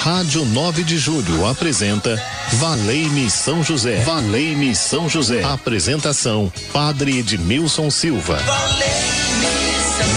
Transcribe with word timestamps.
Rádio 0.00 0.46
9 0.46 0.82
de 0.82 0.96
Julho 0.96 1.46
apresenta 1.46 2.16
Valei-me 2.54 3.30
São 3.30 3.62
José. 3.62 4.02
Valei-me 4.02 4.74
São 4.74 5.10
José. 5.10 5.44
Apresentação: 5.44 6.50
Padre 6.72 7.18
Edmilson 7.18 7.90
Silva. 7.90 8.38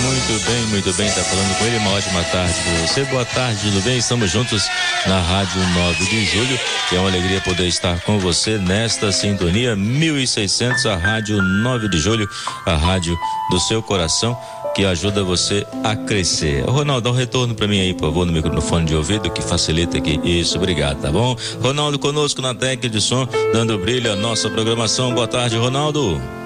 Muito 0.02 0.45
bem, 0.45 0.65
muito 0.68 0.93
bem, 0.93 1.11
tá 1.11 1.23
falando 1.23 1.57
com 1.57 1.65
ele. 1.65 1.77
Uma 1.77 1.91
ótima 1.91 2.23
tarde 2.23 2.55
para 2.63 2.88
você. 2.88 3.04
Boa 3.05 3.25
tarde, 3.25 3.59
tudo 3.61 3.82
bem? 3.82 3.97
Estamos 3.97 4.32
juntos 4.32 4.63
na 5.05 5.20
Rádio 5.20 5.61
9 5.61 6.05
de 6.05 6.25
Julho. 6.25 6.59
É 6.92 7.00
uma 7.00 7.09
alegria 7.09 7.42
poder 7.42 7.68
estar 7.68 8.00
com 8.01 8.19
você 8.19 8.57
nesta 8.57 9.11
sintonia 9.11 9.75
1600, 9.75 10.86
a 10.86 10.96
Rádio 10.96 11.42
9 11.42 11.89
de 11.89 11.97
Julho, 12.00 12.28
a 12.65 12.75
rádio 12.75 13.18
do 13.50 13.59
seu 13.59 13.82
coração 13.82 14.37
que 14.73 14.86
ajuda 14.86 15.23
você 15.23 15.65
a 15.84 15.95
crescer. 15.95 16.64
Ronaldo, 16.65 17.01
dá 17.01 17.11
um 17.11 17.14
retorno 17.14 17.54
para 17.54 17.68
mim 17.68 17.79
aí, 17.79 17.93
por 17.93 18.07
favor, 18.07 18.25
no 18.25 18.34
microfone 18.34 18.86
de 18.86 18.95
ouvido, 18.95 19.29
que 19.29 19.42
facilita 19.42 19.97
aqui. 19.97 20.20
Isso, 20.23 20.57
obrigado, 20.57 21.00
tá 21.00 21.11
bom? 21.11 21.36
Ronaldo 21.61 22.00
conosco 22.00 22.42
na 22.42 22.56
técnica 22.56 22.89
de 22.89 23.00
som, 23.00 23.28
dando 23.54 23.78
brilho 23.78 24.11
à 24.11 24.15
nossa 24.15 24.50
programação. 24.50 25.14
Boa 25.14 25.28
tarde, 25.28 25.57
Ronaldo. 25.57 26.43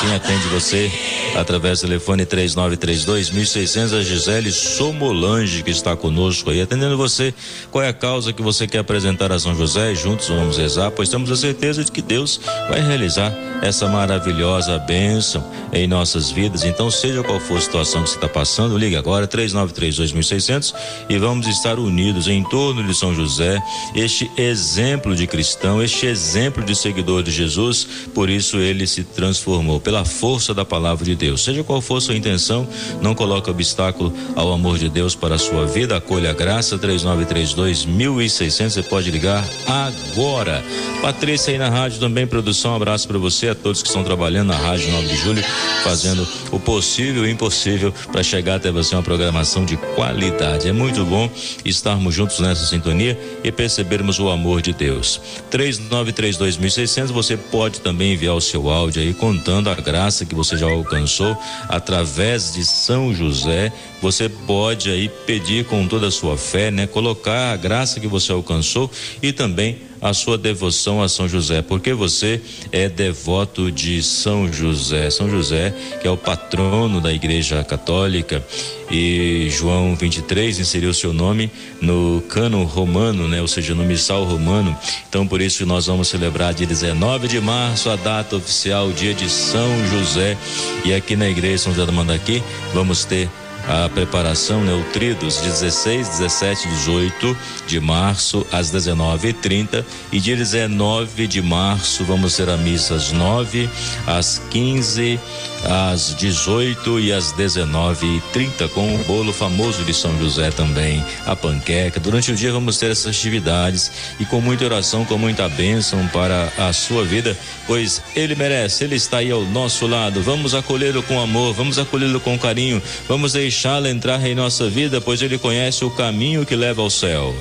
Quem 0.00 0.14
atende 0.14 0.48
você 0.48 0.90
através 1.36 1.80
do 1.80 1.86
telefone 1.86 2.24
3932 2.24 3.30
1600 3.30 3.92
a 3.92 4.02
Gisele 4.02 4.50
Somolange 4.50 5.62
que 5.62 5.70
está 5.70 5.94
conosco 5.94 6.48
aí 6.48 6.62
atendendo 6.62 6.96
você. 6.96 7.34
Qual 7.70 7.84
é 7.84 7.88
a 7.88 7.92
causa 7.92 8.32
que 8.32 8.40
você 8.40 8.66
quer 8.66 8.78
apresentar 8.78 9.30
a 9.30 9.38
São 9.38 9.54
José? 9.54 9.94
Juntos 9.94 10.28
vamos 10.28 10.56
rezar, 10.56 10.90
pois 10.90 11.08
temos 11.10 11.30
a 11.30 11.36
certeza 11.36 11.84
de 11.84 11.92
que 11.92 12.00
Deus 12.00 12.40
vai 12.68 12.80
realizar 12.80 13.30
essa 13.62 13.86
maravilhosa 13.88 14.78
bênção 14.78 15.44
em 15.72 15.86
nossas 15.86 16.30
vidas. 16.30 16.64
Então, 16.64 16.90
seja 16.90 17.22
qual 17.22 17.38
for 17.40 17.58
a 17.58 17.60
situação 17.60 18.02
que 18.02 18.10
você 18.10 18.16
está 18.16 18.28
passando, 18.28 18.76
ligue 18.76 18.96
agora 18.96 19.26
3932 19.26 20.12
1600 20.12 20.74
e 21.08 21.18
vamos 21.18 21.46
estar 21.46 21.78
unidos 21.78 22.28
em 22.28 22.42
torno 22.44 22.82
de 22.84 22.94
São 22.94 23.14
José, 23.14 23.62
este 23.94 24.30
exemplo 24.36 25.14
de 25.14 25.26
cristão, 25.26 25.82
este 25.82 26.06
exemplo 26.06 26.64
de 26.64 26.74
seguidor 26.74 27.22
de 27.22 27.30
Jesus. 27.30 27.86
Por 28.14 28.28
isso 28.28 28.56
ele 28.56 28.86
se 28.86 29.04
transformou 29.04 29.80
pela 29.80 30.04
força 30.04 30.54
da 30.54 30.64
palavra 30.64 31.04
de 31.04 31.14
Deus. 31.14 31.44
Seja 31.44 31.62
qual 31.62 31.80
for 31.80 32.00
sua 32.00 32.16
intenção, 32.16 32.66
não 33.00 33.14
coloque 33.14 33.50
obstáculo 33.50 34.12
ao 34.34 34.52
amor 34.52 34.78
de 34.78 34.88
Deus 34.88 35.14
para 35.14 35.34
a 35.34 35.38
sua 35.38 35.66
vida. 35.66 35.96
Acolha 35.96 36.30
a 36.30 36.34
graça 36.34 36.78
3932 36.78 37.84
1600. 37.84 38.74
Você 38.74 38.82
pode 38.82 39.10
ligar 39.10 39.44
agora. 39.66 40.62
Patrícia 41.02 41.52
aí 41.52 41.58
na 41.58 41.68
rádio 41.68 41.98
também, 41.98 42.26
produção. 42.26 42.72
Um 42.72 42.76
abraço 42.76 43.06
para 43.08 43.18
você, 43.18 43.49
a 43.50 43.54
todos 43.54 43.82
que 43.82 43.88
estão 43.88 44.04
trabalhando 44.04 44.48
na 44.48 44.56
Rádio 44.56 44.90
9 44.90 45.06
de 45.08 45.16
Julho, 45.16 45.44
fazendo 45.82 46.26
o 46.50 46.58
possível 46.58 47.24
e 47.24 47.28
o 47.28 47.30
impossível 47.30 47.92
para 48.10 48.22
chegar 48.22 48.56
até 48.56 48.70
você 48.70 48.94
uma 48.94 49.02
programação 49.02 49.64
de 49.64 49.76
qualidade. 49.76 50.68
É 50.68 50.72
muito 50.72 51.04
bom 51.04 51.30
estarmos 51.64 52.14
juntos 52.14 52.38
nessa 52.40 52.66
sintonia 52.66 53.18
e 53.42 53.50
percebermos 53.50 54.18
o 54.18 54.28
amor 54.28 54.62
de 54.62 54.72
Deus. 54.72 55.20
3932 55.50 56.56
1600. 56.56 57.10
Você 57.10 57.36
pode 57.36 57.80
também 57.80 58.14
enviar 58.14 58.34
o 58.34 58.40
seu 58.40 58.70
áudio 58.70 59.02
aí 59.02 59.12
contando 59.14 59.68
a 59.68 59.74
graça 59.74 60.24
que 60.24 60.34
você 60.34 60.56
já 60.56 60.66
alcançou 60.66 61.36
através 61.68 62.52
de 62.52 62.64
São 62.64 63.14
José, 63.14 63.72
você 64.00 64.28
pode 64.28 64.90
aí 64.90 65.08
pedir 65.26 65.64
com 65.64 65.86
toda 65.86 66.08
a 66.08 66.10
sua 66.10 66.36
fé, 66.36 66.70
né? 66.70 66.86
Colocar 66.86 67.52
a 67.52 67.56
graça 67.56 68.00
que 68.00 68.06
você 68.06 68.32
alcançou 68.32 68.90
e 69.22 69.32
também 69.32 69.89
a 70.00 70.14
sua 70.14 70.38
devoção 70.38 71.02
a 71.02 71.08
São 71.08 71.28
José, 71.28 71.62
porque 71.62 71.92
você 71.92 72.40
é 72.72 72.88
devoto 72.88 73.70
de 73.70 74.02
São 74.02 74.52
José. 74.52 75.10
São 75.10 75.28
José, 75.28 75.74
que 76.00 76.08
é 76.08 76.10
o 76.10 76.16
patrono 76.16 77.00
da 77.00 77.12
Igreja 77.12 77.62
Católica, 77.64 78.44
e 78.90 79.48
João 79.50 79.94
23 79.94 80.58
inseriu 80.58 80.92
seu 80.92 81.12
nome 81.12 81.50
no 81.80 82.22
cano 82.28 82.64
romano, 82.64 83.28
né? 83.28 83.40
Ou 83.40 83.46
seja, 83.46 83.74
no 83.74 83.84
missal 83.84 84.24
romano. 84.24 84.76
Então, 85.08 85.26
por 85.26 85.40
isso 85.40 85.64
nós 85.64 85.86
vamos 85.86 86.08
celebrar 86.08 86.52
dia 86.52 86.66
19 86.66 87.28
de 87.28 87.40
março, 87.40 87.88
a 87.88 87.96
data 87.96 88.36
oficial, 88.36 88.88
o 88.88 88.92
dia 88.92 89.14
de 89.14 89.28
São 89.28 89.68
José. 89.88 90.36
E 90.84 90.92
aqui 90.92 91.14
na 91.14 91.28
Igreja 91.28 91.64
São 91.64 91.72
José 91.72 91.86
da 91.86 91.92
Mandaqui, 91.92 92.42
vamos 92.74 93.04
ter 93.04 93.28
a 93.68 93.88
preparação 93.88 94.64
Neutridos, 94.64 95.38
16, 95.38 96.08
17, 96.08 96.68
18 96.68 97.36
de 97.66 97.80
março 97.80 98.46
às 98.50 98.70
19h30 98.72 99.84
e, 100.10 100.18
dia 100.18 100.36
19 100.36 101.26
de 101.26 101.40
março 101.40 102.04
vamos 102.04 102.36
ter 102.36 102.48
a 102.48 102.56
missa 102.56 102.94
às 102.94 103.12
9, 103.12 103.68
às 104.06 104.40
15, 104.50 105.20
às 105.64 106.14
18 106.16 107.00
e 107.00 107.12
às 107.12 107.32
19h30 107.32 108.68
com 108.70 108.94
o 108.94 108.98
bolo 109.04 109.32
famoso 109.32 109.84
de 109.84 109.94
São 109.94 110.18
José 110.18 110.50
também, 110.50 111.04
a 111.26 111.36
panqueca. 111.36 112.00
Durante 112.00 112.32
o 112.32 112.36
dia 112.36 112.52
vamos 112.52 112.78
ter 112.78 112.90
essas 112.90 113.14
atividades 113.16 113.92
e 114.18 114.24
com 114.24 114.40
muita 114.40 114.64
oração, 114.64 115.04
com 115.04 115.16
muita 115.16 115.48
bênção 115.48 116.06
para 116.08 116.52
a 116.58 116.72
sua 116.72 117.04
vida, 117.04 117.36
pois 117.66 118.02
ele 118.16 118.34
merece, 118.34 118.84
ele 118.84 118.96
está 118.96 119.18
aí 119.18 119.30
ao 119.30 119.42
nosso 119.42 119.86
lado. 119.86 120.22
Vamos 120.22 120.54
acolhê-lo 120.54 121.02
com 121.02 121.20
amor, 121.20 121.54
vamos 121.54 121.78
acolhê-lo 121.78 122.20
com 122.20 122.38
carinho, 122.38 122.82
vamos 123.08 123.34
deixar 123.34 123.59
deixá-lo 123.60 123.88
entrar 123.88 124.26
em 124.26 124.34
nossa 124.34 124.70
vida, 124.70 125.02
pois 125.02 125.20
ele 125.20 125.36
conhece 125.36 125.84
o 125.84 125.90
caminho 125.90 126.46
que 126.46 126.56
leva 126.56 126.80
ao 126.80 126.88
céu. 126.88 127.34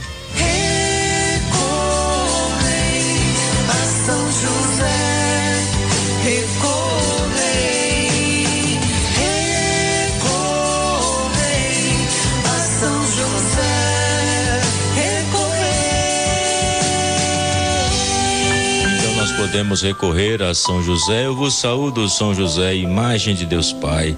Então 18.92 19.38
podemos 19.38 19.82
recorrer 19.82 20.44
a 20.44 20.54
São 20.54 20.84
José. 20.84 21.28
Eu 21.28 21.36
vos 21.36 21.58
saúdo, 21.58 22.10
São 22.10 22.36
José, 22.36 22.76
imagem 22.76 23.34
de 23.34 23.46
Deus 23.46 23.72
Pai. 23.72 24.18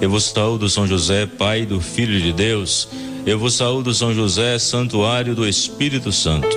Eu 0.00 0.08
vos 0.08 0.26
saúdo, 0.26 0.70
São 0.70 0.86
José, 0.86 1.26
Pai 1.26 1.66
do 1.66 1.80
Filho 1.80 2.20
de 2.20 2.32
Deus. 2.32 2.88
Eu 3.26 3.36
vos 3.36 3.54
saúdo, 3.54 3.92
São 3.92 4.14
José, 4.14 4.56
Santuário 4.56 5.34
do 5.34 5.46
Espírito 5.46 6.12
Santo. 6.12 6.48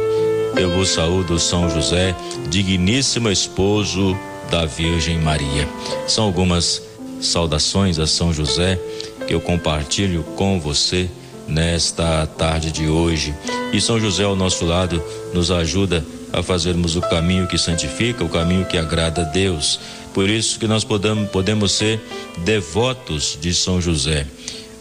Eu 0.56 0.70
vos 0.70 0.90
saúdo, 0.90 1.40
São 1.40 1.68
José, 1.68 2.16
digníssimo 2.50 3.32
esposo 3.32 4.16
da 4.52 4.68
Virgem 4.68 5.18
Maria. 5.18 5.68
São 6.08 6.26
algumas 6.26 6.84
saudações 7.20 7.98
a 7.98 8.06
São 8.06 8.32
José 8.32 8.80
que 9.28 9.34
eu 9.34 9.42
compartilho 9.42 10.24
com 10.36 10.60
você 10.60 11.10
nesta 11.48 12.28
tarde 12.28 12.72
de 12.72 12.88
hoje. 12.88 13.34
E 13.74 13.82
São 13.82 14.00
José 14.00 14.24
ao 14.24 14.36
nosso 14.36 14.66
lado 14.66 15.04
nos 15.34 15.50
ajuda 15.50 16.06
a 16.32 16.44
fazermos 16.44 16.96
o 16.96 17.02
caminho 17.02 17.48
que 17.48 17.58
santifica, 17.58 18.24
o 18.24 18.30
caminho 18.30 18.66
que 18.66 18.78
agrada 18.78 19.22
a 19.22 19.26
Deus. 19.26 19.80
Por 20.14 20.30
isso 20.30 20.60
que 20.60 20.68
nós 20.68 20.84
podemos, 20.84 21.30
podemos 21.30 21.72
ser 21.72 22.02
devotos 22.40 23.38
de 23.40 23.54
São 23.54 23.82
José, 23.82 24.28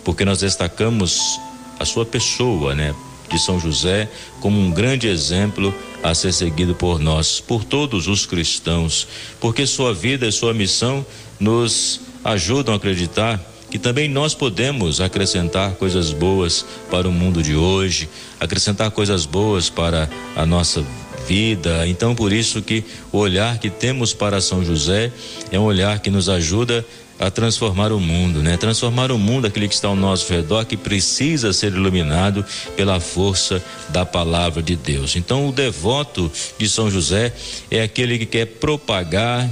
porque 0.04 0.24
nós 0.24 0.38
destacamos 0.38 1.38
a 1.78 1.84
sua 1.84 2.04
pessoa, 2.04 2.74
né? 2.74 2.94
De 3.30 3.38
São 3.38 3.60
José 3.60 4.08
como 4.40 4.60
um 4.60 4.72
grande 4.72 5.06
exemplo 5.06 5.72
a 6.02 6.14
ser 6.14 6.32
seguido 6.32 6.74
por 6.74 6.98
nós, 6.98 7.40
por 7.40 7.64
todos 7.64 8.08
os 8.08 8.26
cristãos, 8.26 9.06
porque 9.40 9.66
sua 9.66 9.94
vida 9.94 10.26
e 10.26 10.32
sua 10.32 10.52
missão 10.52 11.06
nos 11.38 12.00
ajudam 12.24 12.74
a 12.74 12.76
acreditar 12.76 13.40
que 13.70 13.78
também 13.78 14.08
nós 14.08 14.34
podemos 14.34 15.00
acrescentar 15.00 15.74
coisas 15.74 16.12
boas 16.12 16.66
para 16.90 17.08
o 17.08 17.12
mundo 17.12 17.40
de 17.40 17.54
hoje, 17.54 18.08
acrescentar 18.40 18.90
coisas 18.90 19.24
boas 19.24 19.70
para 19.70 20.10
a 20.34 20.44
nossa 20.44 20.84
vida. 21.30 21.86
Então, 21.86 22.12
por 22.12 22.32
isso 22.32 22.60
que 22.60 22.82
o 23.12 23.18
olhar 23.18 23.56
que 23.58 23.70
temos 23.70 24.12
para 24.12 24.40
São 24.40 24.64
José 24.64 25.12
é 25.52 25.60
um 25.60 25.62
olhar 25.62 26.00
que 26.00 26.10
nos 26.10 26.28
ajuda 26.28 26.84
a 27.20 27.30
transformar 27.30 27.92
o 27.92 28.00
mundo, 28.00 28.42
né? 28.42 28.56
Transformar 28.56 29.12
o 29.12 29.18
mundo, 29.18 29.46
aquele 29.46 29.68
que 29.68 29.74
está 29.74 29.86
ao 29.86 29.94
nosso 29.94 30.32
redor, 30.32 30.64
que 30.64 30.76
precisa 30.76 31.52
ser 31.52 31.72
iluminado 31.72 32.44
pela 32.76 32.98
força 32.98 33.62
da 33.90 34.04
palavra 34.04 34.60
de 34.60 34.74
Deus. 34.74 35.14
Então, 35.14 35.48
o 35.48 35.52
devoto 35.52 36.32
de 36.58 36.68
São 36.68 36.90
José 36.90 37.32
é 37.70 37.82
aquele 37.82 38.18
que 38.18 38.26
quer 38.26 38.46
propagar 38.46 39.48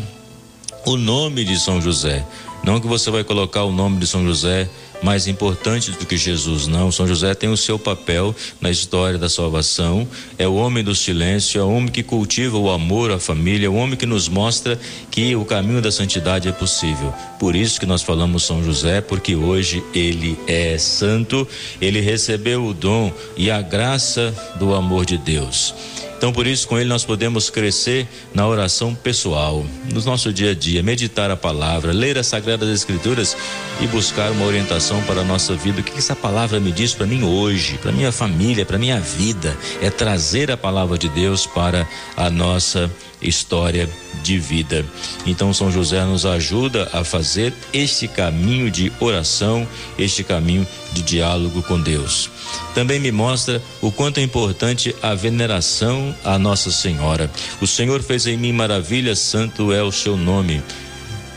o 0.89 0.97
nome 0.97 1.45
de 1.45 1.61
São 1.61 1.83
José. 1.83 2.25
Não 2.65 2.81
que 2.81 2.87
você 2.87 3.11
vai 3.11 3.23
colocar 3.23 3.63
o 3.65 3.71
nome 3.71 3.99
de 3.99 4.07
São 4.07 4.25
José 4.25 4.69
mais 5.03 5.29
importante 5.29 5.91
do 5.93 6.07
que 6.07 6.17
Jesus, 6.17 6.67
não. 6.67 6.91
São 6.91 7.07
José 7.07 7.35
tem 7.35 7.51
o 7.51 7.57
seu 7.59 7.79
papel 7.79 8.35
na 8.59 8.71
história 8.71 9.19
da 9.19 9.29
salvação. 9.29 10.09
É 10.39 10.49
o 10.49 10.55
homem 10.55 10.83
do 10.83 10.95
silêncio, 10.95 11.61
é 11.61 11.63
o 11.63 11.71
homem 11.71 11.89
que 11.89 12.03
cultiva 12.03 12.57
o 12.57 12.71
amor 12.71 13.13
à 13.13 13.19
família, 13.19 13.67
é 13.67 13.69
o 13.69 13.75
homem 13.75 13.97
que 13.97 14.07
nos 14.07 14.29
mostra 14.29 14.81
que 15.11 15.37
o 15.37 15.45
caminho 15.45 15.83
da 15.83 15.93
santidade 15.93 16.49
é 16.49 16.53
possível. 16.53 17.13
Por 17.39 17.55
isso 17.55 17.79
que 17.79 17.87
nós 17.87 18.03
falamos 18.03 18.45
São 18.45 18.65
José, 18.65 19.03
porque 19.03 19.37
hoje 19.37 19.85
ele 19.95 20.39
é 20.47 20.79
santo, 20.79 21.47
ele 21.83 22.01
recebeu 22.01 22.65
o 22.65 22.73
dom 22.73 23.13
e 23.37 23.51
a 23.51 23.61
graça 23.61 24.35
do 24.59 24.75
amor 24.75 25.05
de 25.05 25.19
Deus. 25.19 25.75
Então, 26.19 26.33
por 26.33 26.49
isso, 26.49 26.67
com 26.67 26.77
ele 26.77 26.89
nós 26.89 27.05
podemos 27.05 27.49
crescer 27.49 28.09
na 28.35 28.45
oração 28.45 28.93
pessoal, 28.93 29.65
no 29.95 30.03
nosso 30.03 30.33
dia 30.33 30.51
a 30.51 30.55
dia, 30.55 30.83
meditar 30.83 31.31
a 31.31 31.37
palavra, 31.37 31.93
ler 31.93 32.19
as 32.19 32.27
Sagradas 32.27 32.69
Escrituras 32.69 33.37
e 33.81 33.87
buscar 33.87 34.33
uma 34.33 34.45
orientação 34.45 35.01
para 35.05 35.21
a 35.21 35.25
nossa 35.25 35.55
vida. 35.55 35.81
O 35.81 35.85
que 35.85 35.97
essa 35.97 36.17
palavra 36.17 36.59
me 36.59 36.73
diz 36.73 36.93
para 36.93 37.07
mim 37.07 37.23
hoje, 37.23 37.79
para 37.79 37.93
minha 37.93 38.11
família, 38.11 38.67
para 38.67 38.77
minha 38.77 38.99
vida? 38.99 39.57
É 39.81 39.91
trazer 39.91 40.51
a 40.51 40.57
palavra 40.57 40.99
de 40.99 41.09
Deus 41.09 41.47
para 41.47 41.89
a 42.17 42.29
nossa 42.29 42.91
história 43.21 43.89
de 44.23 44.39
vida. 44.39 44.85
Então, 45.27 45.53
São 45.53 45.71
José 45.71 46.05
nos 46.05 46.25
ajuda 46.27 46.89
a 46.93 47.05
fazer 47.05 47.53
este 47.73 48.09
caminho 48.09 48.71
de 48.71 48.93
oração, 49.01 49.67
este 49.99 50.23
caminho 50.25 50.67
de 50.93 51.03
diálogo 51.03 51.63
com 51.63 51.81
Deus. 51.81 52.31
Também 52.75 52.99
me 52.99 53.13
mostra 53.13 53.63
o 53.81 53.91
quanto 53.91 54.19
é 54.19 54.23
importante 54.23 54.95
a 55.03 55.15
veneração 55.15 56.15
à 56.25 56.39
Nossa 56.39 56.71
Senhora. 56.71 57.31
O 57.61 57.67
Senhor 57.67 58.03
fez 58.03 58.27
em 58.27 58.37
mim 58.37 58.53
maravilhas, 58.53 59.19
santo 59.19 59.73
é 59.73 59.83
o 59.83 59.93
seu 59.93 60.17
nome 60.17 60.63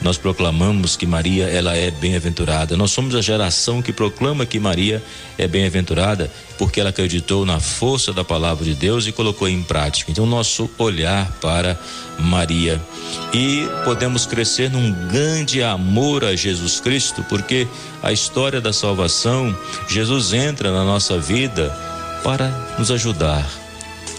nós 0.01 0.17
proclamamos 0.17 0.95
que 0.95 1.05
Maria 1.05 1.45
ela 1.45 1.75
é 1.75 1.91
bem-aventurada. 1.91 2.75
Nós 2.75 2.91
somos 2.91 3.15
a 3.15 3.21
geração 3.21 3.81
que 3.81 3.93
proclama 3.93 4.45
que 4.45 4.59
Maria 4.59 5.01
é 5.37 5.47
bem-aventurada 5.47 6.31
porque 6.57 6.79
ela 6.79 6.89
acreditou 6.89 7.45
na 7.45 7.59
força 7.59 8.11
da 8.11 8.23
palavra 8.23 8.65
de 8.65 8.73
Deus 8.73 9.05
e 9.05 9.11
colocou 9.11 9.47
em 9.47 9.61
prática. 9.61 10.11
Então 10.11 10.25
nosso 10.25 10.69
olhar 10.77 11.31
para 11.39 11.79
Maria 12.19 12.81
e 13.33 13.67
podemos 13.83 14.25
crescer 14.25 14.69
num 14.71 14.91
grande 15.07 15.61
amor 15.61 16.23
a 16.23 16.35
Jesus 16.35 16.79
Cristo, 16.79 17.23
porque 17.29 17.67
a 18.01 18.11
história 18.11 18.59
da 18.59 18.73
salvação, 18.73 19.55
Jesus 19.87 20.33
entra 20.33 20.71
na 20.71 20.83
nossa 20.83 21.19
vida 21.19 21.69
para 22.23 22.49
nos 22.77 22.89
ajudar. 22.91 23.47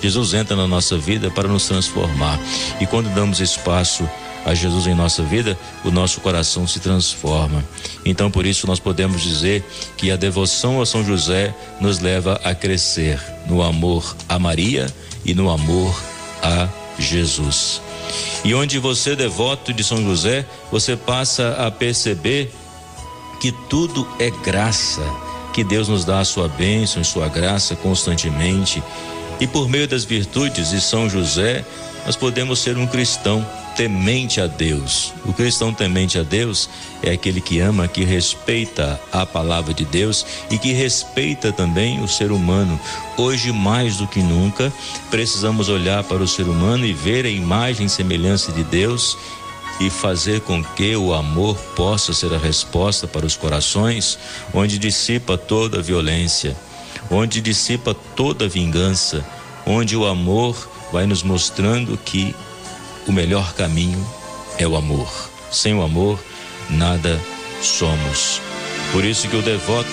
Jesus 0.02 0.34
entra 0.34 0.56
na 0.56 0.66
nossa 0.66 0.98
vida 0.98 1.30
para 1.30 1.48
nos 1.48 1.66
transformar. 1.66 2.38
E 2.80 2.86
quando 2.86 3.12
damos 3.14 3.40
espaço 3.40 4.08
a 4.44 4.54
Jesus 4.54 4.86
em 4.86 4.94
nossa 4.94 5.22
vida, 5.22 5.58
o 5.84 5.90
nosso 5.90 6.20
coração 6.20 6.66
se 6.66 6.80
transforma. 6.80 7.64
Então, 8.04 8.30
por 8.30 8.44
isso, 8.44 8.66
nós 8.66 8.80
podemos 8.80 9.22
dizer 9.22 9.64
que 9.96 10.10
a 10.10 10.16
devoção 10.16 10.80
a 10.80 10.86
São 10.86 11.04
José 11.04 11.54
nos 11.80 12.00
leva 12.00 12.40
a 12.42 12.54
crescer 12.54 13.20
no 13.46 13.62
amor 13.62 14.16
a 14.28 14.38
Maria 14.38 14.92
e 15.24 15.34
no 15.34 15.50
amor 15.50 15.94
a 16.42 16.68
Jesus. 16.98 17.80
E 18.44 18.54
onde 18.54 18.78
você, 18.78 19.14
devoto 19.14 19.72
de 19.72 19.84
São 19.84 20.02
José, 20.02 20.44
você 20.70 20.96
passa 20.96 21.56
a 21.64 21.70
perceber 21.70 22.52
que 23.40 23.52
tudo 23.68 24.06
é 24.18 24.30
graça, 24.30 25.02
que 25.52 25.62
Deus 25.62 25.88
nos 25.88 26.04
dá 26.04 26.20
a 26.20 26.24
sua 26.24 26.48
bênção 26.48 27.00
e 27.00 27.04
sua 27.04 27.28
graça 27.28 27.76
constantemente. 27.76 28.82
E 29.40 29.46
por 29.46 29.68
meio 29.68 29.86
das 29.86 30.04
virtudes 30.04 30.70
de 30.70 30.80
São 30.80 31.08
José, 31.08 31.64
nós 32.04 32.16
podemos 32.16 32.58
ser 32.58 32.76
um 32.76 32.86
cristão 32.86 33.46
temente 33.74 34.40
a 34.40 34.46
Deus. 34.46 35.12
O 35.24 35.32
cristão 35.32 35.72
temente 35.72 36.18
a 36.18 36.22
Deus 36.22 36.68
é 37.02 37.12
aquele 37.12 37.40
que 37.40 37.60
ama, 37.60 37.88
que 37.88 38.04
respeita 38.04 39.00
a 39.10 39.24
palavra 39.26 39.72
de 39.74 39.84
Deus 39.84 40.24
e 40.50 40.58
que 40.58 40.72
respeita 40.72 41.52
também 41.52 42.02
o 42.02 42.08
ser 42.08 42.30
humano. 42.30 42.78
Hoje, 43.16 43.52
mais 43.52 43.96
do 43.96 44.06
que 44.06 44.20
nunca, 44.20 44.72
precisamos 45.10 45.68
olhar 45.68 46.04
para 46.04 46.22
o 46.22 46.28
ser 46.28 46.48
humano 46.48 46.84
e 46.84 46.92
ver 46.92 47.24
a 47.24 47.30
imagem 47.30 47.86
e 47.86 47.90
semelhança 47.90 48.52
de 48.52 48.62
Deus 48.64 49.16
e 49.80 49.90
fazer 49.90 50.40
com 50.42 50.62
que 50.62 50.94
o 50.94 51.12
amor 51.12 51.56
possa 51.74 52.12
ser 52.12 52.32
a 52.32 52.38
resposta 52.38 53.06
para 53.06 53.26
os 53.26 53.36
corações, 53.36 54.18
onde 54.52 54.78
dissipa 54.78 55.36
toda 55.36 55.78
a 55.78 55.82
violência, 55.82 56.56
onde 57.10 57.40
dissipa 57.40 57.94
toda 58.14 58.44
a 58.44 58.48
vingança, 58.48 59.24
onde 59.66 59.96
o 59.96 60.06
amor 60.06 60.70
vai 60.92 61.06
nos 61.06 61.22
mostrando 61.22 61.96
que 61.96 62.34
o 63.06 63.12
melhor 63.12 63.54
caminho 63.54 64.04
é 64.58 64.66
o 64.66 64.76
amor. 64.76 65.08
Sem 65.50 65.74
o 65.74 65.82
amor, 65.82 66.18
nada 66.70 67.20
somos. 67.60 68.40
Por 68.92 69.04
isso 69.04 69.28
que 69.28 69.36
o 69.36 69.42
devoto 69.42 69.88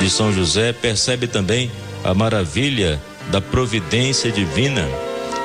de 0.00 0.10
São 0.10 0.32
José 0.32 0.72
percebe 0.72 1.26
também 1.26 1.70
a 2.04 2.14
maravilha 2.14 3.00
da 3.30 3.40
providência 3.40 4.30
divina, 4.30 4.88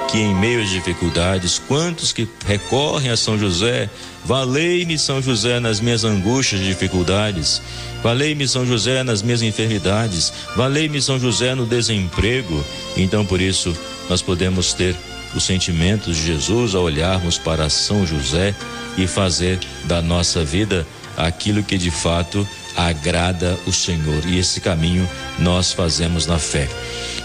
que 0.09 0.19
em 0.19 0.35
meio 0.35 0.61
às 0.61 0.69
dificuldades, 0.69 1.59
quantos 1.67 2.13
que 2.13 2.27
recorrem 2.45 3.09
a 3.09 3.17
São 3.17 3.39
José, 3.39 3.89
valei-me 4.25 4.99
São 4.99 5.21
José 5.21 5.59
nas 5.59 5.79
minhas 5.79 6.03
angústias 6.03 6.61
e 6.61 6.65
dificuldades, 6.65 7.61
valei-me 8.03 8.47
São 8.47 8.65
José 8.65 9.03
nas 9.03 9.21
minhas 9.21 9.41
enfermidades, 9.41 10.31
valei-me 10.55 11.01
São 11.01 11.19
José 11.19 11.55
no 11.55 11.65
desemprego. 11.65 12.63
Então 12.95 13.25
por 13.25 13.41
isso 13.41 13.75
nós 14.09 14.21
podemos 14.21 14.73
ter 14.73 14.95
os 15.35 15.43
sentimentos 15.43 16.15
de 16.15 16.25
Jesus 16.25 16.75
ao 16.75 16.83
olharmos 16.83 17.37
para 17.37 17.69
São 17.69 18.05
José 18.05 18.53
e 18.97 19.07
fazer 19.07 19.59
da 19.85 20.01
nossa 20.01 20.43
vida 20.43 20.85
aquilo 21.17 21.63
que 21.63 21.77
de 21.77 21.91
fato 21.91 22.47
agrada 22.75 23.57
o 23.65 23.71
Senhor. 23.71 24.25
E 24.25 24.37
esse 24.37 24.61
caminho 24.61 25.07
nós 25.39 25.71
fazemos 25.71 26.25
na 26.25 26.39
fé. 26.39 26.67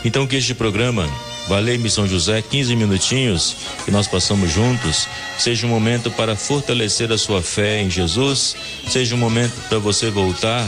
Então 0.05 0.27
que 0.27 0.37
este 0.37 0.55
programa 0.55 1.09
Valei-me 1.49 1.89
São 1.89 2.09
José, 2.09 2.43
15 2.43 2.75
minutinhos 2.75 3.57
que 3.85 3.91
nós 3.93 4.09
passamos 4.09 4.51
juntos, 4.51 5.07
seja 5.39 5.65
um 5.65 5.71
momento 5.71 6.11
para 6.11 6.35
fortalecer 6.35 7.13
a 7.13 7.19
sua 7.19 7.41
fé 7.41 7.81
em 7.81 7.89
Jesus, 7.89 8.57
seja 8.89 9.15
um 9.15 9.19
momento 9.19 9.55
para 9.69 9.79
você 9.79 10.11
voltar 10.11 10.67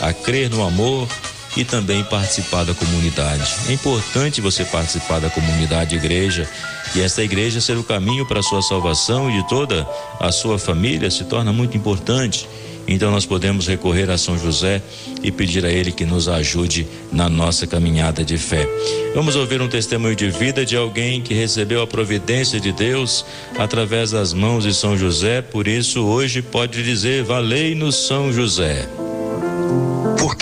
a 0.00 0.12
crer 0.14 0.48
no 0.48 0.66
amor, 0.66 1.06
e 1.56 1.64
também 1.64 2.02
participar 2.04 2.64
da 2.64 2.74
comunidade. 2.74 3.54
É 3.68 3.72
importante 3.72 4.40
você 4.40 4.64
participar 4.64 5.20
da 5.20 5.30
comunidade 5.30 5.96
igreja 5.96 6.48
e 6.94 7.00
esta 7.00 7.22
igreja 7.22 7.60
ser 7.60 7.76
o 7.76 7.84
caminho 7.84 8.26
para 8.26 8.40
a 8.40 8.42
sua 8.42 8.62
salvação 8.62 9.30
e 9.30 9.40
de 9.40 9.48
toda 9.48 9.86
a 10.20 10.30
sua 10.30 10.58
família 10.58 11.10
se 11.10 11.24
torna 11.24 11.52
muito 11.52 11.76
importante. 11.76 12.48
Então 12.86 13.10
nós 13.10 13.24
podemos 13.24 13.66
recorrer 13.66 14.10
a 14.10 14.18
São 14.18 14.38
José 14.38 14.82
e 15.22 15.32
pedir 15.32 15.64
a 15.64 15.70
ele 15.70 15.90
que 15.90 16.04
nos 16.04 16.28
ajude 16.28 16.86
na 17.10 17.28
nossa 17.28 17.66
caminhada 17.66 18.22
de 18.22 18.36
fé. 18.36 18.68
Vamos 19.14 19.36
ouvir 19.36 19.62
um 19.62 19.68
testemunho 19.68 20.14
de 20.14 20.30
vida 20.30 20.66
de 20.66 20.76
alguém 20.76 21.22
que 21.22 21.32
recebeu 21.32 21.80
a 21.80 21.86
providência 21.86 22.60
de 22.60 22.72
Deus 22.72 23.24
através 23.58 24.10
das 24.10 24.32
mãos 24.32 24.64
de 24.64 24.74
São 24.74 24.96
José, 24.98 25.40
por 25.40 25.66
isso 25.66 26.04
hoje 26.04 26.42
pode 26.42 26.82
dizer: 26.82 27.24
Valei-nos 27.24 28.06
São 28.06 28.32
José. 28.32 28.86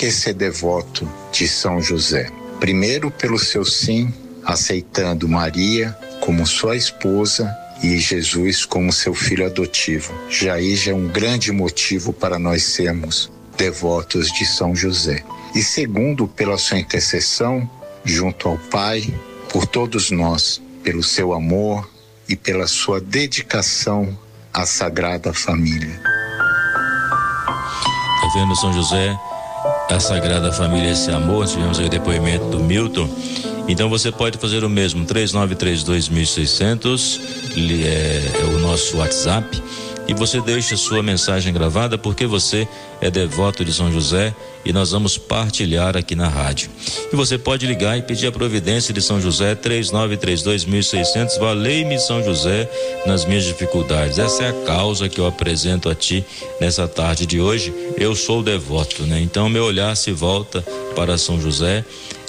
Que 0.02 0.10
ser 0.10 0.34
devoto 0.34 1.08
de 1.30 1.46
São 1.46 1.80
José? 1.80 2.28
Primeiro, 2.58 3.08
pelo 3.08 3.38
seu 3.38 3.64
sim, 3.64 4.12
aceitando 4.44 5.28
Maria 5.28 5.96
como 6.20 6.44
sua 6.44 6.74
esposa 6.74 7.56
e 7.80 7.96
Jesus 7.98 8.64
como 8.64 8.92
seu 8.92 9.14
filho 9.14 9.46
adotivo. 9.46 10.12
Já 10.28 10.60
já 10.74 10.90
é 10.90 10.94
um 10.94 11.06
grande 11.06 11.52
motivo 11.52 12.12
para 12.12 12.36
nós 12.36 12.64
sermos 12.64 13.30
devotos 13.56 14.32
de 14.32 14.44
São 14.44 14.74
José. 14.74 15.22
E 15.54 15.62
segundo, 15.62 16.26
pela 16.26 16.58
sua 16.58 16.80
intercessão 16.80 17.70
junto 18.04 18.48
ao 18.48 18.58
Pai, 18.58 19.04
por 19.50 19.66
todos 19.66 20.10
nós, 20.10 20.60
pelo 20.82 21.04
seu 21.04 21.32
amor 21.32 21.88
e 22.28 22.34
pela 22.34 22.66
sua 22.66 23.00
dedicação 23.00 24.18
à 24.52 24.66
Sagrada 24.66 25.32
Família. 25.32 25.96
Tá 28.20 28.28
vendo, 28.34 28.56
São 28.56 28.72
José? 28.72 29.16
A 29.92 30.00
Sagrada 30.00 30.50
Família 30.52 30.92
esse 30.92 31.10
amor. 31.10 31.46
Tivemos 31.46 31.78
aí 31.78 31.84
o 31.86 31.90
depoimento 31.90 32.46
do 32.46 32.58
Milton. 32.58 33.06
Então 33.68 33.90
você 33.90 34.10
pode 34.10 34.38
fazer 34.38 34.64
o 34.64 34.70
mesmo, 34.70 35.04
3932.600 35.04 37.20
é, 37.84 38.22
é 38.40 38.44
o 38.44 38.58
nosso 38.58 38.96
WhatsApp 38.96 39.62
e 40.08 40.14
você 40.14 40.40
deixa 40.40 40.76
sua 40.76 41.02
mensagem 41.02 41.52
gravada 41.52 41.96
porque 41.96 42.26
você 42.26 42.66
é 43.00 43.10
devoto 43.10 43.64
de 43.64 43.72
São 43.72 43.92
José 43.92 44.34
e 44.64 44.72
nós 44.72 44.90
vamos 44.90 45.18
partilhar 45.18 45.96
aqui 45.96 46.14
na 46.14 46.28
rádio. 46.28 46.70
E 47.12 47.16
você 47.16 47.36
pode 47.36 47.66
ligar 47.66 47.98
e 47.98 48.02
pedir 48.02 48.26
a 48.26 48.32
providência 48.32 48.92
de 48.94 49.00
São 49.02 49.20
José 49.20 49.54
3932.600. 49.54 51.38
Valei-me 51.38 51.98
São 51.98 52.22
José 52.22 52.68
nas 53.06 53.24
minhas 53.24 53.44
dificuldades. 53.44 54.18
Essa 54.18 54.44
é 54.44 54.50
a 54.50 54.64
causa 54.64 55.08
que 55.08 55.20
eu 55.20 55.26
apresento 55.26 55.88
a 55.88 55.94
ti 55.94 56.24
nessa 56.60 56.86
tarde 56.86 57.26
de 57.26 57.40
hoje. 57.40 57.74
Eu 57.96 58.14
sou 58.14 58.42
devoto, 58.42 59.04
né? 59.04 59.20
Então 59.20 59.48
meu 59.48 59.64
olhar 59.64 59.96
se 59.96 60.12
volta 60.12 60.62
para 60.94 61.18
São 61.18 61.40
José 61.40 61.84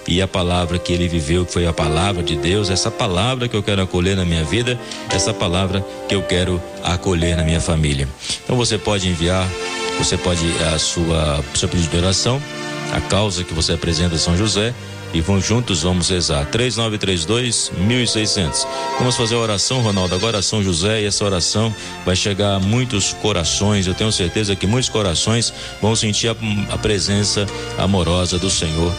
e 0.07 0.21
a 0.21 0.27
palavra 0.27 0.77
que 0.77 0.91
ele 0.91 1.07
viveu, 1.07 1.45
que 1.45 1.53
foi 1.53 1.65
a 1.65 1.73
palavra 1.73 2.21
de 2.21 2.35
Deus, 2.35 2.69
essa 2.69 2.91
palavra 2.91 3.47
que 3.47 3.55
eu 3.55 3.63
quero 3.63 3.81
acolher 3.81 4.15
na 4.15 4.25
minha 4.25 4.43
vida, 4.43 4.79
essa 5.09 5.33
palavra 5.33 5.85
que 6.07 6.15
eu 6.15 6.21
quero 6.21 6.61
acolher 6.83 7.37
na 7.37 7.43
minha 7.43 7.61
família. 7.61 8.07
Então 8.43 8.55
você 8.55 8.77
pode 8.77 9.07
enviar, 9.07 9.47
você 9.97 10.17
pode 10.17 10.45
a 10.73 10.77
sua 10.77 11.43
seu 11.55 11.69
pedido 11.69 11.89
de 11.89 11.97
oração, 11.97 12.41
a 12.91 13.01
causa 13.01 13.43
que 13.43 13.53
você 13.53 13.73
apresenta 13.73 14.15
a 14.15 14.19
São 14.19 14.35
José 14.37 14.73
e 15.13 15.21
vão 15.21 15.39
juntos 15.39 15.83
vamos 15.83 16.09
rezar 16.09 16.45
3932 16.47 17.71
1600. 17.77 18.67
Vamos 18.97 19.15
fazer 19.15 19.35
a 19.35 19.39
oração, 19.39 19.81
Ronaldo, 19.81 20.15
agora 20.15 20.41
São 20.41 20.63
José 20.63 21.01
e 21.01 21.05
essa 21.05 21.23
oração 21.23 21.73
vai 22.05 22.15
chegar 22.15 22.55
a 22.55 22.59
muitos 22.59 23.13
corações. 23.13 23.85
Eu 23.85 23.93
tenho 23.93 24.11
certeza 24.11 24.55
que 24.55 24.65
muitos 24.65 24.89
corações 24.89 25.53
vão 25.81 25.95
sentir 25.95 26.29
a, 26.29 26.35
a 26.73 26.77
presença 26.77 27.45
amorosa 27.77 28.39
do 28.39 28.49
Senhor 28.49 28.93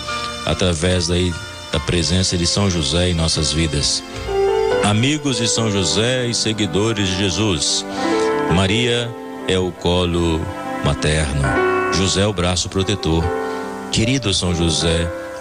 através 0.47 1.09
daí 1.09 1.33
da 1.73 1.81
presença 1.81 2.37
de 2.37 2.47
São 2.47 2.71
José 2.71 3.11
em 3.11 3.15
nossas 3.15 3.53
vidas. 3.53 4.03
amigos 4.85 5.39
de 5.39 5.49
São 5.49 5.71
José 5.71 6.27
e 6.27 6.35
seguidores 6.35 7.09
de 7.09 7.17
Jesus. 7.17 7.85
Maria 8.55 9.11
é 9.49 9.59
o 9.59 9.73
colo 9.73 10.41
materno, 10.85 11.43
José 11.95 12.23
é 12.23 12.27
o 12.27 12.33
braço 12.33 12.69
protetor. 12.69 13.25
Querido 13.91 14.33
São 14.33 14.55
José, 14.55 15.11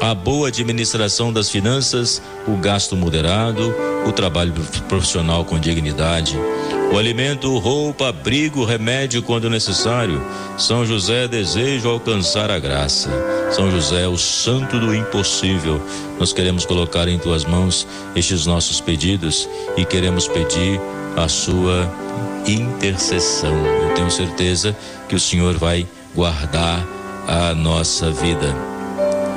a 0.00 0.14
boa 0.14 0.48
administração 0.48 1.32
das 1.32 1.50
finanças, 1.50 2.22
o 2.46 2.56
gasto 2.56 2.96
moderado, 2.96 3.74
o 4.06 4.12
trabalho 4.12 4.52
profissional 4.88 5.44
com 5.44 5.58
dignidade, 5.58 6.38
o 6.90 6.98
alimento, 6.98 7.56
roupa, 7.58 8.08
abrigo, 8.08 8.64
remédio 8.64 9.22
quando 9.22 9.50
necessário. 9.50 10.20
São 10.56 10.84
José 10.84 11.28
deseja 11.28 11.88
alcançar 11.88 12.50
a 12.50 12.58
graça. 12.58 13.10
São 13.52 13.70
José, 13.70 14.08
o 14.08 14.16
santo 14.16 14.80
do 14.80 14.94
impossível. 14.94 15.80
Nós 16.18 16.32
queremos 16.32 16.64
colocar 16.64 17.06
em 17.06 17.18
tuas 17.18 17.44
mãos 17.44 17.86
estes 18.16 18.46
nossos 18.46 18.80
pedidos 18.80 19.48
e 19.76 19.84
queremos 19.84 20.26
pedir 20.26 20.80
a 21.16 21.28
sua 21.28 21.92
intercessão. 22.46 23.54
Eu 23.82 23.94
tenho 23.94 24.10
certeza 24.10 24.76
que 25.08 25.14
o 25.14 25.20
Senhor 25.20 25.56
vai 25.58 25.86
guardar 26.14 26.84
a 27.28 27.54
nossa 27.54 28.10
vida. 28.10 28.79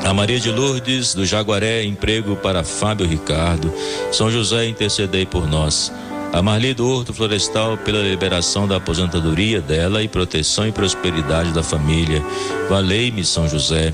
A 0.04 0.14
Maria 0.14 0.40
de 0.40 0.52
Lourdes, 0.52 1.16
do 1.16 1.26
Jaguaré, 1.26 1.84
emprego 1.84 2.36
para 2.36 2.64
Fábio 2.64 3.08
Ricardo. 3.08 3.74
São 4.12 4.30
José, 4.30 4.68
intercedei 4.68 5.26
por 5.26 5.48
nós. 5.48 5.94
A 6.34 6.42
Marli 6.42 6.74
do 6.74 6.88
Horto 6.88 7.14
Florestal, 7.14 7.78
pela 7.78 8.00
liberação 8.00 8.68
da 8.68 8.76
aposentadoria 8.76 9.62
dela 9.62 10.04
e 10.04 10.08
proteção 10.10 10.68
e 10.68 10.74
prosperidade 10.74 11.54
da 11.54 11.64
família. 11.64 12.22
Valei-me, 12.70 13.24
São 13.24 13.48
José. 13.48 13.94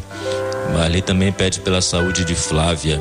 Marli 0.73 1.01
também 1.01 1.31
pede 1.31 1.59
pela 1.59 1.81
saúde 1.81 2.25
de 2.25 2.33
Flávia. 2.33 2.99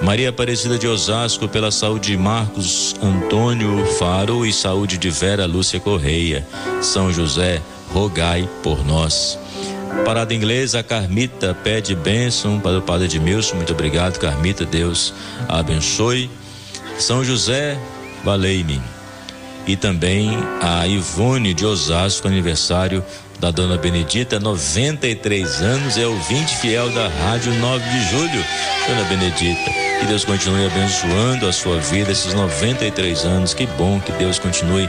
Maria 0.00 0.28
Aparecida 0.28 0.78
de 0.78 0.86
Osasco, 0.86 1.48
pela 1.48 1.70
saúde 1.70 2.12
de 2.12 2.16
Marcos 2.16 2.94
Antônio 3.02 3.84
Faro 3.98 4.46
e 4.46 4.52
saúde 4.52 4.96
de 4.96 5.10
Vera 5.10 5.44
Lúcia 5.44 5.80
Correia. 5.80 6.46
São 6.80 7.12
José, 7.12 7.60
rogai 7.92 8.48
por 8.62 8.84
nós. 8.86 9.38
Parada 10.04 10.34
inglesa, 10.34 10.80
a 10.80 10.82
Carmita 10.82 11.56
pede 11.62 11.94
bênção 11.94 12.60
para 12.60 12.78
o 12.78 12.82
Padre 12.82 13.06
Edmilson. 13.06 13.56
Muito 13.56 13.72
obrigado, 13.72 14.18
Carmita. 14.18 14.64
Deus 14.64 15.14
abençoe. 15.48 16.30
São 16.98 17.24
José, 17.24 17.78
valei-me. 18.22 18.80
E 19.66 19.76
também 19.76 20.30
a 20.60 20.86
Ivone 20.86 21.54
de 21.54 21.64
Osasco, 21.64 22.28
aniversário 22.28 23.02
da 23.40 23.50
Dona 23.50 23.76
Benedita, 23.76 24.38
93 24.38 25.60
anos, 25.62 25.96
é 25.96 26.06
ouvinte 26.06 26.56
fiel 26.56 26.88
da 26.90 27.08
Rádio 27.08 27.52
9 27.54 27.84
de 27.90 28.10
Julho. 28.10 28.44
Dona 28.86 29.04
Benedita, 29.04 29.70
que 30.00 30.06
Deus 30.06 30.24
continue 30.24 30.66
abençoando 30.66 31.48
a 31.48 31.52
sua 31.52 31.78
vida, 31.78 32.12
esses 32.12 32.34
93 32.34 33.24
anos. 33.24 33.54
Que 33.54 33.66
bom 33.66 34.00
que 34.00 34.12
Deus 34.12 34.38
continue 34.38 34.88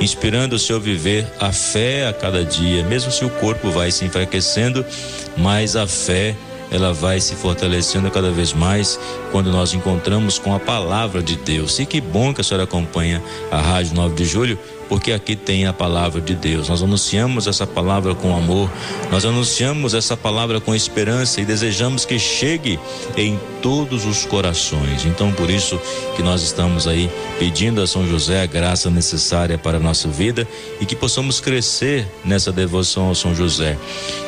inspirando 0.00 0.56
o 0.56 0.58
seu 0.58 0.80
viver 0.80 1.26
a 1.38 1.52
fé 1.52 2.06
a 2.06 2.12
cada 2.12 2.44
dia, 2.44 2.82
mesmo 2.84 3.12
se 3.12 3.24
o 3.24 3.30
corpo 3.30 3.70
vai 3.70 3.90
se 3.90 4.04
enfraquecendo, 4.04 4.84
mas 5.36 5.76
a 5.76 5.86
fé 5.86 6.34
ela 6.70 6.92
vai 6.92 7.20
se 7.20 7.34
fortalecendo 7.34 8.10
cada 8.10 8.30
vez 8.30 8.52
mais 8.52 8.98
quando 9.32 9.50
nós 9.50 9.74
encontramos 9.74 10.38
com 10.38 10.54
a 10.54 10.60
palavra 10.60 11.22
de 11.22 11.36
Deus. 11.36 11.78
E 11.80 11.86
que 11.86 12.00
bom 12.00 12.32
que 12.32 12.40
a 12.40 12.44
senhora 12.44 12.64
acompanha 12.64 13.22
a 13.50 13.60
Rádio 13.60 13.94
9 13.94 14.14
de 14.14 14.24
Julho, 14.24 14.58
porque 14.90 15.12
aqui 15.12 15.36
tem 15.36 15.66
a 15.66 15.72
palavra 15.72 16.20
de 16.20 16.34
Deus. 16.34 16.68
Nós 16.68 16.82
anunciamos 16.82 17.46
essa 17.46 17.64
palavra 17.64 18.12
com 18.12 18.36
amor, 18.36 18.68
nós 19.08 19.24
anunciamos 19.24 19.94
essa 19.94 20.16
palavra 20.16 20.60
com 20.60 20.74
esperança 20.74 21.40
e 21.40 21.44
desejamos 21.44 22.04
que 22.04 22.18
chegue 22.18 22.76
em 23.16 23.38
todos 23.62 24.04
os 24.04 24.26
corações. 24.26 25.04
Então, 25.04 25.30
por 25.30 25.48
isso 25.48 25.80
que 26.16 26.22
nós 26.24 26.42
estamos 26.42 26.88
aí 26.88 27.08
pedindo 27.38 27.80
a 27.80 27.86
São 27.86 28.04
José 28.04 28.42
a 28.42 28.46
graça 28.46 28.90
necessária 28.90 29.56
para 29.56 29.76
a 29.76 29.80
nossa 29.80 30.08
vida 30.08 30.48
e 30.80 30.86
que 30.86 30.96
possamos 30.96 31.38
crescer 31.38 32.04
nessa 32.24 32.50
devoção 32.50 33.06
ao 33.06 33.14
São 33.14 33.32
José. 33.32 33.78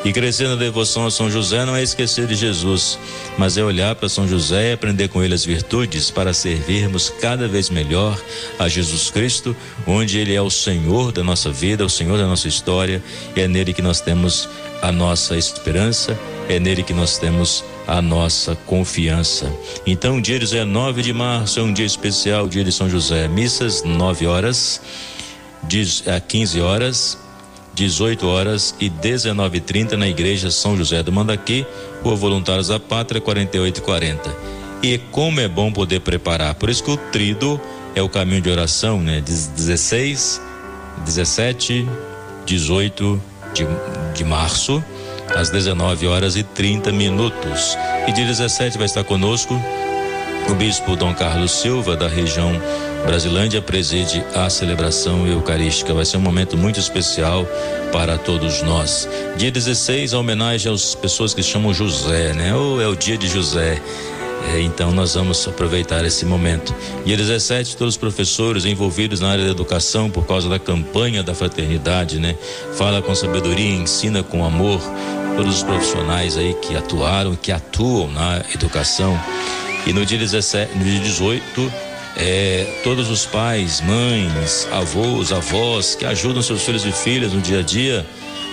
E 0.05 0.13
crescer 0.13 0.47
na 0.47 0.55
devoção 0.55 1.03
ao 1.03 1.11
São 1.11 1.29
José 1.29 1.65
não 1.65 1.75
é 1.75 1.83
esquecer 1.83 2.27
de 2.29 2.37
Jesus, 2.37 2.99
mas 3.37 3.57
é 3.57 3.65
olhar 3.65 3.97
para 3.97 4.09
São 4.09 4.29
José 4.29 4.71
e 4.71 4.73
aprender 4.75 5.09
com 5.09 5.25
ele 5.25 5.35
as 5.35 5.45
virtudes 5.45 6.09
para 6.09 6.33
servirmos 6.33 7.11
cada 7.21 7.49
vez 7.49 7.69
melhor 7.69 8.17
a 8.61 8.69
Jesus 8.69 9.11
Cristo, 9.11 9.57
onde 9.87 10.19
ele 10.19 10.35
é 10.35 10.41
o 10.41 10.52
Senhor 10.53 11.11
da 11.11 11.25
nossa 11.25 11.51
vida, 11.51 11.85
o 11.85 11.91
Senhor 11.91 12.19
da 12.19 12.27
nossa 12.27 12.47
história, 12.47 13.03
e 13.35 13.41
é 13.41 13.49
nele 13.49 13.73
que 13.73 13.83
nós 13.83 14.01
temos 14.01 14.49
a 14.81 14.93
nossa 14.93 15.37
esperança, 15.37 16.19
é 16.49 16.61
nele 16.61 16.83
que 16.83 16.93
nós 16.93 17.19
temos 17.19 17.65
a 17.87 18.01
nossa 18.01 18.55
confiança. 18.55 19.53
Então, 19.87 20.21
dia 20.21 20.39
19 20.39 21.03
de 21.03 21.13
março 21.13 21.59
é 21.59 21.63
um 21.63 21.73
dia 21.73 21.87
especial, 21.87 22.49
dia 22.49 22.63
de 22.63 22.71
São 22.71 22.89
José. 22.89 23.27
Missas 23.29 23.83
9 23.83 24.27
horas, 24.27 24.81
a 26.07 26.21
15 26.21 26.61
horas, 26.61 27.19
18 27.75 28.27
horas 28.27 28.75
e 28.81 28.89
19:30 28.89 29.97
na 29.97 30.07
igreja 30.07 30.51
São 30.51 30.77
José 30.77 31.03
do 31.03 31.11
Mandaqui, 31.11 31.67
Rua 32.03 32.17
Voluntários 32.17 32.69
da 32.69 32.79
Pátria 32.79 33.21
4840. 33.21 34.35
E 34.83 34.99
como 34.99 35.41
é 35.41 35.49
bom 35.49 35.73
poder 35.73 36.01
preparar. 36.01 36.55
Por 36.57 36.69
isso 36.69 36.83
que 36.83 36.91
o 36.91 36.97
trido 36.97 37.61
é 37.95 38.03
o 38.03 38.09
caminho 38.09 38.41
de 38.41 38.51
oração, 38.51 39.01
né? 39.01 39.21
16 39.21 40.41
17, 41.05 41.89
18 42.47 43.23
de, 43.55 43.67
de 44.15 44.25
março, 44.25 44.83
às 45.35 45.51
19 45.51 46.07
horas 46.07 46.37
e 46.37 46.43
30 46.43 46.93
minutos. 46.93 47.77
E 48.07 48.13
dia 48.13 48.27
17 48.27 48.77
vai 48.77 48.87
estar 48.87 49.05
conosco 49.05 49.55
o 50.51 50.55
bispo 50.55 50.97
Dom 50.97 51.15
Carlos 51.15 51.53
Silva, 51.53 51.97
da 51.97 52.09
região 52.09 52.51
Brasilândia, 53.07 53.63
preside 53.63 54.25
a 54.35 54.51
celebração 54.51 55.27
eucarística. 55.27 55.95
Vai 55.95 56.05
ser 56.05 56.17
um 56.17 56.21
momento 56.21 56.57
muito 56.57 56.81
especial 56.81 57.47
para 57.93 58.19
todos 58.19 58.61
nós. 58.63 59.09
Dia 59.37 59.51
16, 59.51 60.15
a 60.15 60.19
homenagem 60.19 60.73
às 60.73 60.95
pessoas 60.95 61.33
que 61.33 61.43
chamam 61.43 61.73
José, 61.73 62.33
né? 62.33 62.55
Ou 62.55 62.81
é 62.81 62.89
o 62.89 62.97
dia 62.97 63.17
de 63.17 63.29
José. 63.29 63.81
É, 64.51 64.61
então 64.61 64.91
nós 64.93 65.15
vamos 65.15 65.47
aproveitar 65.47 66.05
esse 66.05 66.25
momento. 66.27 66.75
Dia 67.05 67.17
17, 67.17 67.77
todos 67.77 67.95
os 67.95 67.99
professores 67.99 68.65
envolvidos 68.65 69.21
na 69.21 69.31
área 69.31 69.45
da 69.45 69.51
educação 69.51 70.11
por 70.11 70.27
causa 70.27 70.49
da 70.49 70.59
campanha 70.59 71.23
da 71.23 71.35
fraternidade, 71.35 72.19
né? 72.19 72.37
Fala 72.75 73.01
com 73.01 73.15
sabedoria, 73.15 73.75
ensina 73.75 74.23
com 74.23 74.45
amor. 74.45 74.81
Todos 75.37 75.57
os 75.57 75.63
profissionais 75.63 76.37
aí 76.37 76.55
que 76.55 76.77
atuaram, 76.77 77.35
que 77.35 77.51
atuam 77.51 78.11
na 78.11 78.45
educação. 78.55 79.19
E 79.87 79.93
no 79.93 80.05
dia 80.05 80.19
17, 80.19 80.77
no 80.77 80.85
dia 80.85 81.01
18, 81.01 81.73
é, 82.17 82.81
todos 82.85 83.09
os 83.09 83.25
pais, 83.25 83.81
mães, 83.81 84.69
avós, 84.71 85.33
avós 85.33 85.95
que 85.95 86.05
ajudam 86.05 86.43
seus 86.43 86.63
filhos 86.63 86.85
e 86.85 86.93
filhas 86.93 87.33
no 87.33 87.41
dia 87.41 87.61
a 87.61 87.63
dia 87.63 88.07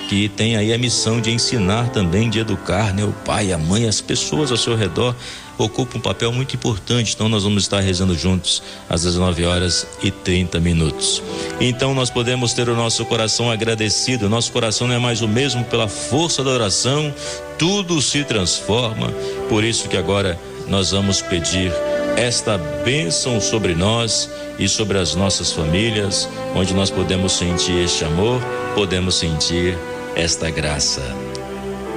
que 0.10 0.28
tem 0.28 0.58
aí 0.58 0.74
a 0.74 0.78
missão 0.78 1.22
de 1.22 1.30
ensinar 1.30 1.90
também, 1.90 2.32
de 2.32 2.40
educar, 2.40 2.96
né? 2.96 3.04
O 3.04 3.12
pai, 3.12 3.54
a 3.54 3.60
mãe, 3.60 3.88
as 3.88 4.02
pessoas 4.02 4.50
ao 4.50 4.58
seu 4.58 4.76
redor 4.76 5.16
ocupam 5.64 5.98
um 5.98 6.02
papel 6.02 6.32
muito 6.32 6.56
importante. 6.56 7.14
Então 7.14 7.30
nós 7.30 7.44
vamos 7.44 7.64
estar 7.64 7.80
rezando 7.80 8.18
juntos 8.18 8.62
às 8.90 9.04
19 9.04 9.46
horas 9.46 9.88
e 10.02 10.12
30 10.12 10.60
minutos. 10.60 11.22
Então 11.60 11.94
nós 11.94 12.10
podemos 12.10 12.54
ter 12.54 12.70
o 12.70 12.76
nosso 12.76 13.06
coração 13.06 13.52
agradecido. 13.52 14.30
Nosso 14.30 14.52
coração 14.52 14.88
não 14.88 14.96
é 14.96 15.00
mais 15.00 15.22
o 15.22 15.28
mesmo 15.28 15.64
pela 15.66 15.88
força 15.88 16.44
da 16.44 16.52
oração. 16.52 17.14
Tudo 17.58 18.02
se 18.02 18.24
transforma. 18.24 19.12
Por 19.48 19.64
isso 19.64 19.90
que 19.90 19.98
agora 19.98 20.40
nós 20.68 20.92
vamos 20.92 21.22
pedir 21.22 21.72
esta 22.16 22.58
bênção 22.58 23.40
sobre 23.40 23.74
nós 23.74 24.30
e 24.58 24.68
sobre 24.68 24.98
as 24.98 25.16
nossas 25.16 25.52
famílias, 25.52 26.28
onde 26.54 26.74
nós 26.74 26.90
podemos 26.90 27.34
sentir 27.34 27.84
este 27.84 28.04
amor, 28.04 28.42
podemos 28.76 29.16
sentir 29.16 29.78
esta 30.16 30.50
graça. 30.50 31.02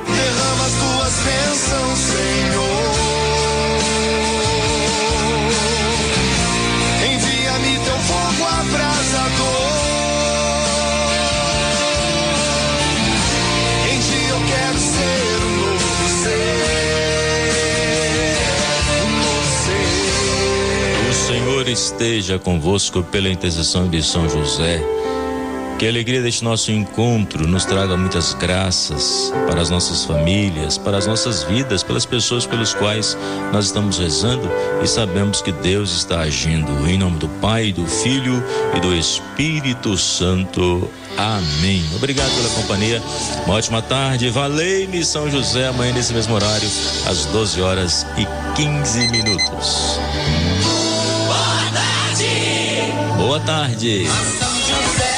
Derrama 0.07 0.69
tua 0.79 0.93
tuas 1.03 1.15
bênçãos, 1.25 1.99
Senhor. 1.99 2.72
Senhor 21.63 21.69
esteja 21.69 22.39
convosco 22.41 23.05
pela 23.05 23.29
intercessão 23.29 23.89
de 23.89 24.03
São 24.03 24.29
José. 24.29 24.83
Que 25.79 25.87
a 25.87 25.89
alegria 25.91 26.21
deste 26.21 26.43
nosso 26.43 26.73
encontro 26.73 27.47
nos 27.47 27.65
traga 27.65 27.97
muitas 27.97 28.35
graças 28.35 29.33
para 29.47 29.61
as 29.61 29.71
nossas 29.71 30.05
famílias, 30.05 30.77
para 30.77 30.99
as 30.99 31.07
nossas 31.07 31.45
vidas, 31.45 31.85
pelas 31.85 32.05
pessoas 32.05 32.47
pelas 32.47 32.75
quais 32.75 33.17
nós 33.53 33.67
estamos 33.67 33.99
rezando 33.99 34.49
e 34.83 34.87
sabemos 34.89 35.41
que 35.41 35.53
Deus 35.53 35.93
está 35.97 36.21
agindo. 36.21 36.89
Em 36.89 36.99
nome 36.99 37.19
do 37.19 37.29
Pai, 37.29 37.71
do 37.71 37.87
Filho 37.87 38.43
e 38.77 38.81
do 38.81 38.93
Espírito 38.93 39.97
Santo. 39.97 40.91
Amém. 41.17 41.85
Obrigado 41.95 42.35
pela 42.35 42.49
companhia. 42.51 43.01
Uma 43.45 43.55
ótima 43.55 43.81
tarde. 43.83 44.31
Valei-me 44.31 45.05
São 45.05 45.31
José. 45.31 45.69
Amanhã, 45.69 45.93
nesse 45.93 46.13
mesmo 46.13 46.35
horário, 46.35 46.69
às 47.07 47.27
12 47.27 47.61
horas 47.61 48.05
e 48.17 48.27
15 48.57 49.09
minutos. 49.13 50.01
José. 54.69 55.13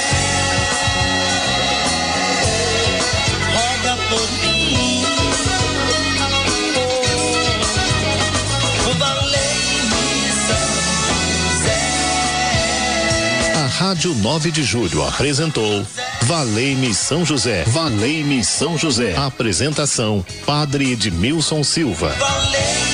A 13.56 13.66
Rádio 13.66 14.14
9 14.14 14.50
de 14.52 14.62
Julho 14.62 15.02
apresentou 15.02 15.84
Valei-me 16.22 16.94
São 16.94 17.24
José. 17.24 17.64
Valei-me 17.66 18.44
São 18.44 18.78
José. 18.78 19.16
Apresentação: 19.16 20.24
Padre 20.46 20.92
Edmilson 20.92 21.64
Silva. 21.64 22.10
Valei 22.10 22.93